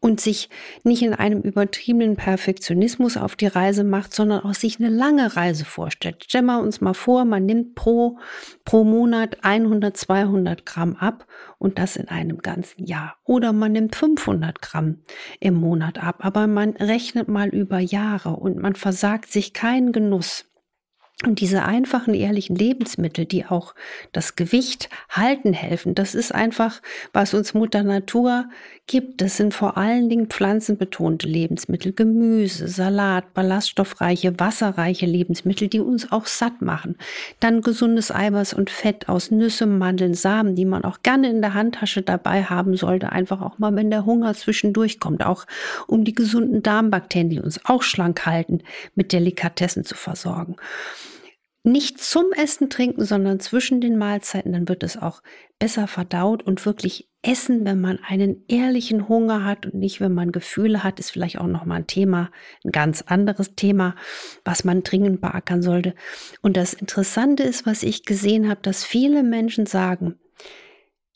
und 0.00 0.20
sich 0.20 0.50
nicht 0.82 1.02
in 1.02 1.14
einem 1.14 1.40
übertriebenen 1.40 2.16
Perfektionismus 2.16 3.16
auf 3.16 3.36
die 3.36 3.46
Reise 3.46 3.84
macht, 3.84 4.12
sondern 4.12 4.40
auch 4.40 4.54
sich 4.54 4.80
eine 4.80 4.88
lange 4.88 5.36
Reise 5.36 5.64
vorstellt. 5.64 6.24
Stellen 6.24 6.46
wir 6.46 6.60
uns 6.60 6.80
mal 6.80 6.94
vor, 6.94 7.24
man 7.24 7.46
nimmt 7.46 7.76
pro, 7.76 8.18
pro 8.64 8.82
Monat 8.82 9.38
100, 9.42 9.96
200 9.96 10.66
Gramm 10.66 10.96
ab 10.96 11.26
und 11.58 11.78
das 11.78 11.94
in 11.94 12.08
einem 12.08 12.38
ganzen 12.38 12.86
Jahr. 12.86 13.16
Oder 13.24 13.52
man 13.52 13.70
nimmt 13.70 13.94
500 13.94 14.60
Gramm 14.60 14.98
im 15.38 15.54
Monat 15.54 16.02
ab, 16.02 16.24
aber 16.24 16.48
man 16.48 16.70
rechnet 16.70 17.28
mal 17.28 17.50
über 17.50 17.78
Jahre 17.78 18.30
und 18.30 18.58
man 18.58 18.74
versagt 18.74 19.30
sich 19.30 19.52
keinen 19.52 19.92
Genuss. 19.92 20.49
Und 21.26 21.40
diese 21.40 21.64
einfachen, 21.64 22.14
ehrlichen 22.14 22.56
Lebensmittel, 22.56 23.26
die 23.26 23.44
auch 23.44 23.74
das 24.10 24.36
Gewicht 24.36 24.88
halten 25.10 25.52
helfen, 25.52 25.94
das 25.94 26.14
ist 26.14 26.34
einfach, 26.34 26.80
was 27.12 27.34
uns 27.34 27.52
Mutter 27.52 27.82
Natur 27.82 28.46
gibt. 28.86 29.20
Das 29.20 29.36
sind 29.36 29.52
vor 29.52 29.76
allen 29.76 30.08
Dingen 30.08 30.28
pflanzenbetonte 30.28 31.28
Lebensmittel, 31.28 31.92
Gemüse, 31.92 32.68
Salat, 32.68 33.34
ballaststoffreiche, 33.34 34.40
wasserreiche 34.40 35.04
Lebensmittel, 35.04 35.68
die 35.68 35.80
uns 35.80 36.10
auch 36.10 36.24
satt 36.24 36.62
machen. 36.62 36.96
Dann 37.38 37.60
gesundes 37.60 38.10
Eiweiß 38.10 38.54
und 38.54 38.70
Fett 38.70 39.10
aus 39.10 39.30
Nüsse, 39.30 39.66
Mandeln, 39.66 40.14
Samen, 40.14 40.56
die 40.56 40.64
man 40.64 40.84
auch 40.84 41.02
gerne 41.02 41.28
in 41.28 41.42
der 41.42 41.52
Handtasche 41.52 42.00
dabei 42.00 42.44
haben 42.44 42.78
sollte, 42.78 43.12
einfach 43.12 43.42
auch 43.42 43.58
mal, 43.58 43.76
wenn 43.76 43.90
der 43.90 44.06
Hunger 44.06 44.32
zwischendurch 44.32 45.00
kommt, 45.00 45.22
auch 45.22 45.46
um 45.86 46.04
die 46.04 46.14
gesunden 46.14 46.62
Darmbakterien, 46.62 47.28
die 47.28 47.40
uns 47.40 47.62
auch 47.66 47.82
schlank 47.82 48.24
halten, 48.24 48.62
mit 48.94 49.12
Delikatessen 49.12 49.84
zu 49.84 49.96
versorgen 49.96 50.56
nicht 51.62 51.98
zum 51.98 52.32
Essen 52.32 52.70
trinken, 52.70 53.04
sondern 53.04 53.38
zwischen 53.38 53.80
den 53.80 53.98
Mahlzeiten, 53.98 54.52
dann 54.52 54.68
wird 54.68 54.82
es 54.82 54.96
auch 54.96 55.22
besser 55.58 55.86
verdaut 55.86 56.42
und 56.42 56.64
wirklich 56.64 57.10
essen, 57.22 57.66
wenn 57.66 57.80
man 57.80 57.98
einen 58.06 58.44
ehrlichen 58.48 59.08
Hunger 59.08 59.44
hat 59.44 59.66
und 59.66 59.74
nicht, 59.74 60.00
wenn 60.00 60.14
man 60.14 60.32
Gefühle 60.32 60.82
hat, 60.82 60.98
ist 60.98 61.10
vielleicht 61.10 61.38
auch 61.38 61.46
noch 61.46 61.66
mal 61.66 61.76
ein 61.76 61.86
Thema, 61.86 62.30
ein 62.64 62.72
ganz 62.72 63.02
anderes 63.02 63.54
Thema, 63.56 63.94
was 64.42 64.64
man 64.64 64.82
dringend 64.82 65.20
beackern 65.20 65.60
sollte. 65.60 65.94
Und 66.40 66.56
das 66.56 66.72
Interessante 66.72 67.42
ist, 67.42 67.66
was 67.66 67.82
ich 67.82 68.04
gesehen 68.04 68.48
habe, 68.48 68.62
dass 68.62 68.84
viele 68.84 69.22
Menschen 69.22 69.66
sagen, 69.66 70.18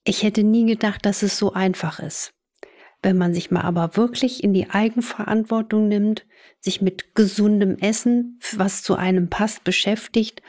ich 0.04 0.22
hätte 0.22 0.42
nie 0.42 0.66
gedacht, 0.66 1.06
dass 1.06 1.22
es 1.22 1.38
so 1.38 1.54
einfach 1.54 2.00
ist. 2.00 2.34
Wenn 3.02 3.16
man 3.16 3.32
sich 3.32 3.50
mal 3.50 3.62
aber 3.62 3.96
wirklich 3.96 4.44
in 4.44 4.52
die 4.52 4.68
Eigenverantwortung 4.68 5.88
nimmt, 5.88 6.26
sich 6.64 6.80
mit 6.80 7.14
gesundem 7.14 7.76
Essen, 7.78 8.40
was 8.56 8.83
zu 8.83 8.97
einem 8.97 9.28
passt, 9.28 9.64
beschäftigt 9.64 10.42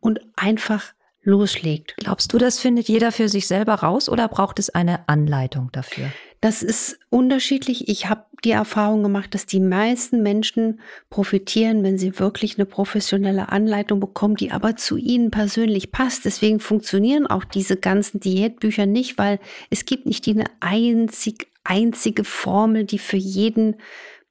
und 0.00 0.20
einfach 0.36 0.92
loslegt. 1.22 1.94
Glaubst 1.98 2.32
du, 2.32 2.38
das 2.38 2.58
findet 2.58 2.88
jeder 2.88 3.12
für 3.12 3.28
sich 3.28 3.46
selber 3.46 3.74
raus 3.74 4.08
oder 4.08 4.28
braucht 4.28 4.58
es 4.58 4.70
eine 4.70 5.08
Anleitung 5.08 5.70
dafür? 5.72 6.10
Das 6.40 6.64
ist 6.64 6.98
unterschiedlich. 7.08 7.88
Ich 7.88 8.08
habe 8.08 8.24
die 8.44 8.50
Erfahrung 8.50 9.04
gemacht, 9.04 9.32
dass 9.32 9.46
die 9.46 9.60
meisten 9.60 10.22
Menschen 10.24 10.80
profitieren, 11.08 11.84
wenn 11.84 11.96
sie 11.96 12.18
wirklich 12.18 12.58
eine 12.58 12.66
professionelle 12.66 13.50
Anleitung 13.50 14.00
bekommen, 14.00 14.34
die 14.34 14.50
aber 14.50 14.74
zu 14.74 14.96
ihnen 14.96 15.30
persönlich 15.30 15.92
passt. 15.92 16.24
Deswegen 16.24 16.58
funktionieren 16.58 17.28
auch 17.28 17.44
diese 17.44 17.76
ganzen 17.76 18.18
Diätbücher 18.18 18.86
nicht, 18.86 19.16
weil 19.16 19.38
es 19.70 19.84
gibt 19.84 20.06
nicht 20.06 20.26
die 20.26 20.32
eine 20.32 20.46
einzig 20.58 21.46
einzige 21.64 22.24
Formel, 22.24 22.84
die 22.84 22.98
für 22.98 23.16
jeden 23.16 23.76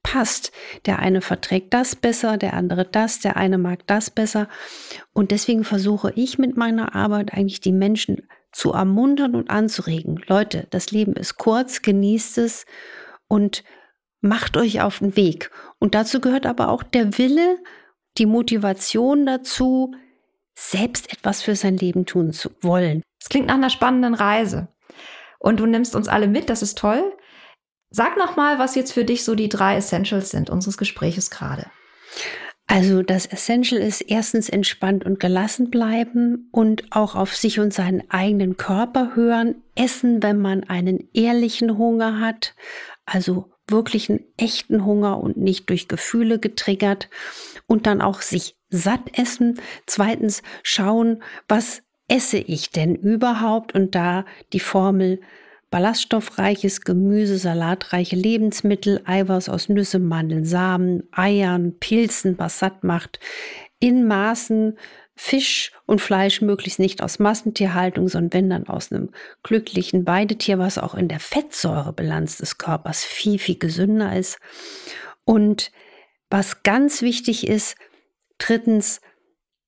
passt. 0.02 0.52
Der 0.86 0.98
eine 0.98 1.20
verträgt 1.20 1.72
das 1.74 1.96
besser, 1.96 2.36
der 2.36 2.54
andere 2.54 2.84
das, 2.84 3.20
der 3.20 3.36
eine 3.36 3.58
mag 3.58 3.86
das 3.86 4.10
besser. 4.10 4.48
Und 5.12 5.30
deswegen 5.30 5.64
versuche 5.64 6.12
ich 6.14 6.38
mit 6.38 6.56
meiner 6.56 6.94
Arbeit 6.94 7.32
eigentlich 7.32 7.60
die 7.60 7.72
Menschen 7.72 8.22
zu 8.52 8.72
ermuntern 8.72 9.34
und 9.34 9.50
anzuregen. 9.50 10.22
Leute, 10.26 10.66
das 10.70 10.90
Leben 10.90 11.14
ist 11.14 11.36
kurz, 11.36 11.82
genießt 11.82 12.38
es 12.38 12.66
und 13.28 13.64
macht 14.20 14.56
euch 14.56 14.82
auf 14.82 14.98
den 14.98 15.16
Weg. 15.16 15.50
Und 15.78 15.94
dazu 15.94 16.20
gehört 16.20 16.46
aber 16.46 16.68
auch 16.68 16.82
der 16.82 17.18
Wille, 17.18 17.58
die 18.18 18.26
Motivation 18.26 19.26
dazu, 19.26 19.94
selbst 20.54 21.12
etwas 21.12 21.42
für 21.42 21.56
sein 21.56 21.78
Leben 21.78 22.04
tun 22.04 22.32
zu 22.32 22.50
wollen. 22.60 23.02
Es 23.20 23.30
klingt 23.30 23.46
nach 23.46 23.54
einer 23.54 23.70
spannenden 23.70 24.14
Reise. 24.14 24.68
Und 25.38 25.58
du 25.60 25.66
nimmst 25.66 25.96
uns 25.96 26.08
alle 26.08 26.28
mit, 26.28 26.50
das 26.50 26.62
ist 26.62 26.78
toll. 26.78 27.02
Sag 27.94 28.16
noch 28.16 28.36
mal, 28.36 28.58
was 28.58 28.74
jetzt 28.74 28.92
für 28.92 29.04
dich 29.04 29.22
so 29.22 29.34
die 29.34 29.50
drei 29.50 29.76
Essentials 29.76 30.30
sind 30.30 30.48
unseres 30.48 30.78
Gespräches 30.78 31.30
gerade. 31.30 31.66
Also 32.66 33.02
das 33.02 33.26
Essential 33.26 33.82
ist 33.82 34.00
erstens 34.00 34.48
entspannt 34.48 35.04
und 35.04 35.20
gelassen 35.20 35.70
bleiben 35.70 36.48
und 36.52 36.84
auch 36.90 37.14
auf 37.14 37.36
sich 37.36 37.60
und 37.60 37.74
seinen 37.74 38.10
eigenen 38.10 38.56
Körper 38.56 39.14
hören. 39.14 39.56
Essen, 39.74 40.22
wenn 40.22 40.40
man 40.40 40.64
einen 40.64 41.10
ehrlichen 41.12 41.76
Hunger 41.76 42.18
hat, 42.18 42.54
also 43.04 43.52
wirklich 43.68 44.08
einen 44.08 44.24
echten 44.38 44.86
Hunger 44.86 45.20
und 45.20 45.36
nicht 45.36 45.68
durch 45.68 45.86
Gefühle 45.86 46.38
getriggert. 46.38 47.10
Und 47.66 47.86
dann 47.86 48.00
auch 48.00 48.22
sich 48.22 48.56
satt 48.70 49.18
essen. 49.18 49.60
Zweitens 49.86 50.42
schauen, 50.62 51.22
was 51.46 51.82
esse 52.08 52.38
ich 52.38 52.70
denn 52.70 52.94
überhaupt? 52.94 53.74
Und 53.74 53.94
da 53.94 54.24
die 54.54 54.60
Formel 54.60 55.20
ballaststoffreiches 55.72 56.82
Gemüse, 56.82 57.38
salatreiche 57.38 58.14
Lebensmittel, 58.14 59.00
Eiweiß 59.04 59.48
aus 59.48 59.68
Nüsse, 59.68 59.98
Mandeln, 59.98 60.44
Samen, 60.44 61.02
Eiern, 61.10 61.78
Pilzen, 61.80 62.38
was 62.38 62.60
satt 62.60 62.84
macht, 62.84 63.18
in 63.80 64.06
Maßen 64.06 64.78
Fisch 65.14 65.72
und 65.86 66.00
Fleisch 66.00 66.40
möglichst 66.40 66.78
nicht 66.78 67.02
aus 67.02 67.18
Massentierhaltung, 67.18 68.08
sondern 68.08 68.32
wenn 68.32 68.50
dann 68.50 68.66
aus 68.66 68.92
einem 68.92 69.10
glücklichen 69.42 70.06
Weidetier, 70.06 70.58
was 70.58 70.78
auch 70.78 70.94
in 70.94 71.08
der 71.08 71.20
Fettsäurebilanz 71.20 72.38
des 72.38 72.58
Körpers 72.58 73.04
viel, 73.04 73.38
viel 73.38 73.58
gesünder 73.58 74.16
ist. 74.16 74.38
Und 75.24 75.70
was 76.30 76.62
ganz 76.62 77.02
wichtig 77.02 77.46
ist, 77.46 77.76
drittens, 78.38 79.00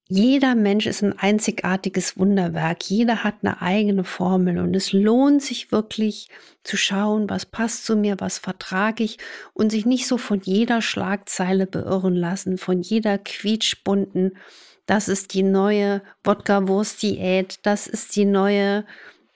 jeder 0.08 0.54
Mensch 0.54 0.86
ist 0.86 1.02
ein 1.02 1.18
einzigartiges 1.18 2.18
Wunderwerk. 2.18 2.84
Jeder 2.84 3.24
hat 3.24 3.36
eine 3.42 3.62
eigene 3.62 4.04
Formel 4.04 4.58
und 4.58 4.76
es 4.76 4.92
lohnt 4.92 5.42
sich 5.42 5.72
wirklich 5.72 6.28
zu 6.62 6.76
schauen, 6.76 7.30
was 7.30 7.46
passt 7.46 7.86
zu 7.86 7.96
mir, 7.96 8.16
was 8.18 8.38
vertrage 8.38 9.02
ich 9.02 9.18
und 9.54 9.70
sich 9.70 9.86
nicht 9.86 10.06
so 10.06 10.18
von 10.18 10.40
jeder 10.42 10.82
Schlagzeile 10.82 11.66
beirren 11.66 12.16
lassen, 12.16 12.58
von 12.58 12.82
jeder 12.82 13.16
quietschbunten. 13.16 14.36
Das 14.84 15.08
ist 15.08 15.32
die 15.32 15.42
neue 15.42 16.02
Wodka-Wurst-Diät, 16.22 17.60
das 17.62 17.86
ist 17.86 18.14
die 18.16 18.26
neue 18.26 18.84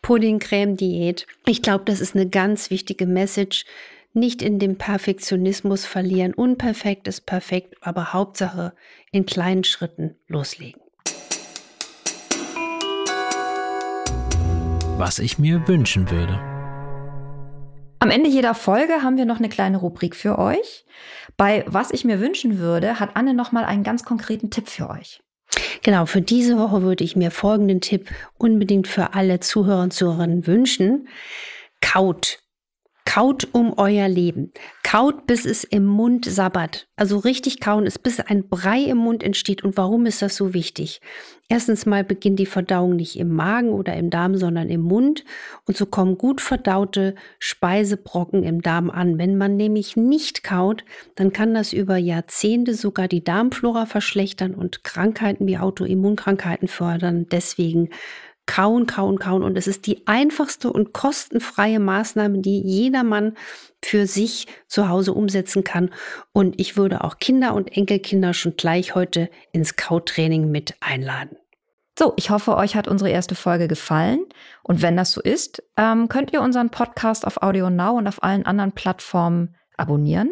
Pudding-Creme-Diät. 0.02 1.26
Ich 1.46 1.62
glaube, 1.62 1.84
das 1.86 2.00
ist 2.00 2.14
eine 2.14 2.28
ganz 2.28 2.70
wichtige 2.70 3.06
Message 3.06 3.64
nicht 4.18 4.42
in 4.42 4.58
dem 4.58 4.76
Perfektionismus 4.76 5.84
verlieren. 5.84 6.34
Unperfekt 6.34 7.08
ist 7.08 7.22
perfekt, 7.26 7.76
aber 7.80 8.12
Hauptsache 8.12 8.74
in 9.12 9.26
kleinen 9.26 9.64
Schritten 9.64 10.16
loslegen. 10.26 10.80
Was 14.98 15.18
ich 15.20 15.38
mir 15.38 15.66
wünschen 15.68 16.10
würde. 16.10 16.40
Am 18.00 18.10
Ende 18.10 18.28
jeder 18.28 18.54
Folge 18.54 19.02
haben 19.02 19.16
wir 19.16 19.24
noch 19.24 19.38
eine 19.38 19.48
kleine 19.48 19.78
Rubrik 19.78 20.14
für 20.14 20.38
euch. 20.38 20.84
Bei 21.36 21.64
Was 21.66 21.90
ich 21.90 22.04
mir 22.04 22.20
wünschen 22.20 22.58
würde, 22.58 23.00
hat 23.00 23.16
Anne 23.16 23.34
noch 23.34 23.52
mal 23.52 23.64
einen 23.64 23.82
ganz 23.82 24.04
konkreten 24.04 24.50
Tipp 24.50 24.68
für 24.68 24.90
euch. 24.90 25.20
Genau, 25.82 26.06
für 26.06 26.20
diese 26.20 26.58
Woche 26.58 26.82
würde 26.82 27.04
ich 27.04 27.16
mir 27.16 27.30
folgenden 27.30 27.80
Tipp 27.80 28.10
unbedingt 28.36 28.88
für 28.88 29.14
alle 29.14 29.40
Zuhörer 29.40 29.82
und 29.82 29.92
Zuhörerinnen 29.92 30.46
wünschen. 30.46 31.08
Kaut 31.80 32.40
Kaut 33.08 33.48
um 33.52 33.72
euer 33.78 34.06
Leben. 34.06 34.52
Kaut, 34.82 35.26
bis 35.26 35.46
es 35.46 35.64
im 35.64 35.86
Mund 35.86 36.26
sabbert. 36.26 36.88
Also 36.94 37.16
richtig 37.16 37.58
kauen 37.58 37.86
ist, 37.86 38.02
bis 38.02 38.20
ein 38.20 38.50
Brei 38.50 38.82
im 38.82 38.98
Mund 38.98 39.22
entsteht. 39.22 39.64
Und 39.64 39.78
warum 39.78 40.04
ist 40.04 40.20
das 40.20 40.36
so 40.36 40.52
wichtig? 40.52 41.00
Erstens 41.48 41.86
mal 41.86 42.04
beginnt 42.04 42.38
die 42.38 42.44
Verdauung 42.44 42.96
nicht 42.96 43.18
im 43.18 43.34
Magen 43.34 43.70
oder 43.70 43.96
im 43.96 44.10
Darm, 44.10 44.36
sondern 44.36 44.68
im 44.68 44.82
Mund. 44.82 45.24
Und 45.66 45.74
so 45.78 45.86
kommen 45.86 46.18
gut 46.18 46.42
verdaute 46.42 47.14
Speisebrocken 47.38 48.42
im 48.42 48.60
Darm 48.60 48.90
an. 48.90 49.16
Wenn 49.16 49.38
man 49.38 49.56
nämlich 49.56 49.96
nicht 49.96 50.44
kaut, 50.44 50.84
dann 51.14 51.32
kann 51.32 51.54
das 51.54 51.72
über 51.72 51.96
Jahrzehnte 51.96 52.74
sogar 52.74 53.08
die 53.08 53.24
Darmflora 53.24 53.86
verschlechtern 53.86 54.54
und 54.54 54.84
Krankheiten 54.84 55.46
wie 55.46 55.56
Autoimmunkrankheiten 55.56 56.68
fördern. 56.68 57.26
Deswegen 57.30 57.88
kauen, 58.48 58.86
kauen, 58.86 59.18
kauen. 59.18 59.44
Und 59.44 59.56
es 59.56 59.68
ist 59.68 59.86
die 59.86 60.08
einfachste 60.08 60.72
und 60.72 60.92
kostenfreie 60.92 61.78
Maßnahme, 61.78 62.38
die 62.38 62.60
jedermann 62.60 63.36
für 63.84 64.06
sich 64.08 64.48
zu 64.66 64.88
Hause 64.88 65.12
umsetzen 65.12 65.62
kann. 65.62 65.90
Und 66.32 66.58
ich 66.58 66.76
würde 66.76 67.04
auch 67.04 67.18
Kinder 67.18 67.54
und 67.54 67.76
Enkelkinder 67.76 68.34
schon 68.34 68.56
gleich 68.56 68.96
heute 68.96 69.30
ins 69.52 69.76
Kautraining 69.76 70.50
mit 70.50 70.74
einladen. 70.80 71.36
So, 71.96 72.14
ich 72.16 72.30
hoffe, 72.30 72.56
euch 72.56 72.74
hat 72.74 72.88
unsere 72.88 73.10
erste 73.10 73.34
Folge 73.34 73.68
gefallen. 73.68 74.24
Und 74.62 74.82
wenn 74.82 74.96
das 74.96 75.12
so 75.12 75.20
ist, 75.20 75.62
ähm, 75.76 76.08
könnt 76.08 76.32
ihr 76.32 76.40
unseren 76.40 76.70
Podcast 76.70 77.26
auf 77.26 77.42
Audio 77.42 77.70
Now 77.70 77.98
und 77.98 78.08
auf 78.08 78.22
allen 78.22 78.46
anderen 78.46 78.72
Plattformen 78.72 79.56
abonnieren. 79.76 80.30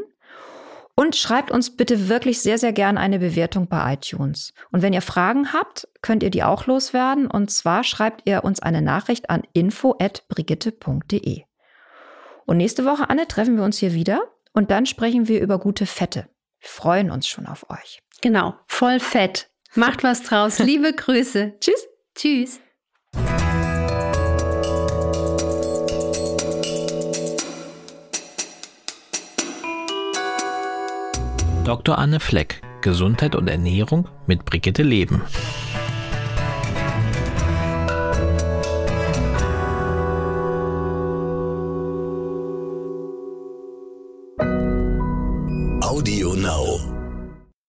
Und 0.99 1.15
schreibt 1.15 1.51
uns 1.51 1.77
bitte 1.77 2.09
wirklich 2.09 2.41
sehr, 2.41 2.57
sehr 2.57 2.73
gern 2.73 2.97
eine 2.97 3.19
Bewertung 3.19 3.69
bei 3.69 3.93
iTunes. 3.93 4.55
Und 4.73 4.81
wenn 4.81 4.95
ihr 4.95 5.03
Fragen 5.03 5.53
habt, 5.53 5.87
könnt 6.01 6.23
ihr 6.23 6.31
die 6.31 6.43
auch 6.43 6.67
loswerden. 6.67 7.27
Und 7.27 7.51
zwar 7.51 7.85
schreibt 7.85 8.23
ihr 8.25 8.45
uns 8.45 8.61
eine 8.61 8.81
Nachricht 8.81 9.29
an 9.29 9.43
info.brigitte.de. 9.53 11.43
Und 12.47 12.57
nächste 12.57 12.87
Woche, 12.87 13.11
Anne, 13.11 13.29
treffen 13.29 13.57
wir 13.57 13.65
uns 13.65 13.77
hier 13.77 13.93
wieder 13.93 14.23
und 14.55 14.71
dann 14.71 14.87
sprechen 14.87 15.29
wir 15.29 15.43
über 15.43 15.59
gute 15.59 15.85
Fette. 15.85 16.31
Wir 16.61 16.69
freuen 16.69 17.11
uns 17.11 17.29
schon 17.29 17.47
auf 17.47 17.69
euch. 17.69 18.03
Genau, 18.23 18.55
voll 18.67 18.99
fett. 18.99 19.51
Macht 19.75 20.03
was 20.03 20.23
draus. 20.23 20.59
Liebe 20.61 20.95
Grüße. 20.95 21.57
Tschüss. 21.61 21.87
Tschüss. 22.15 22.61
Dr. 31.67 31.99
Anne 31.99 32.21
Fleck, 32.21 32.63
Gesundheit 32.81 33.35
und 33.35 33.49
Ernährung 33.49 34.07
mit 34.29 34.45
Brigitte 34.45 34.85
Leben. 34.85 35.23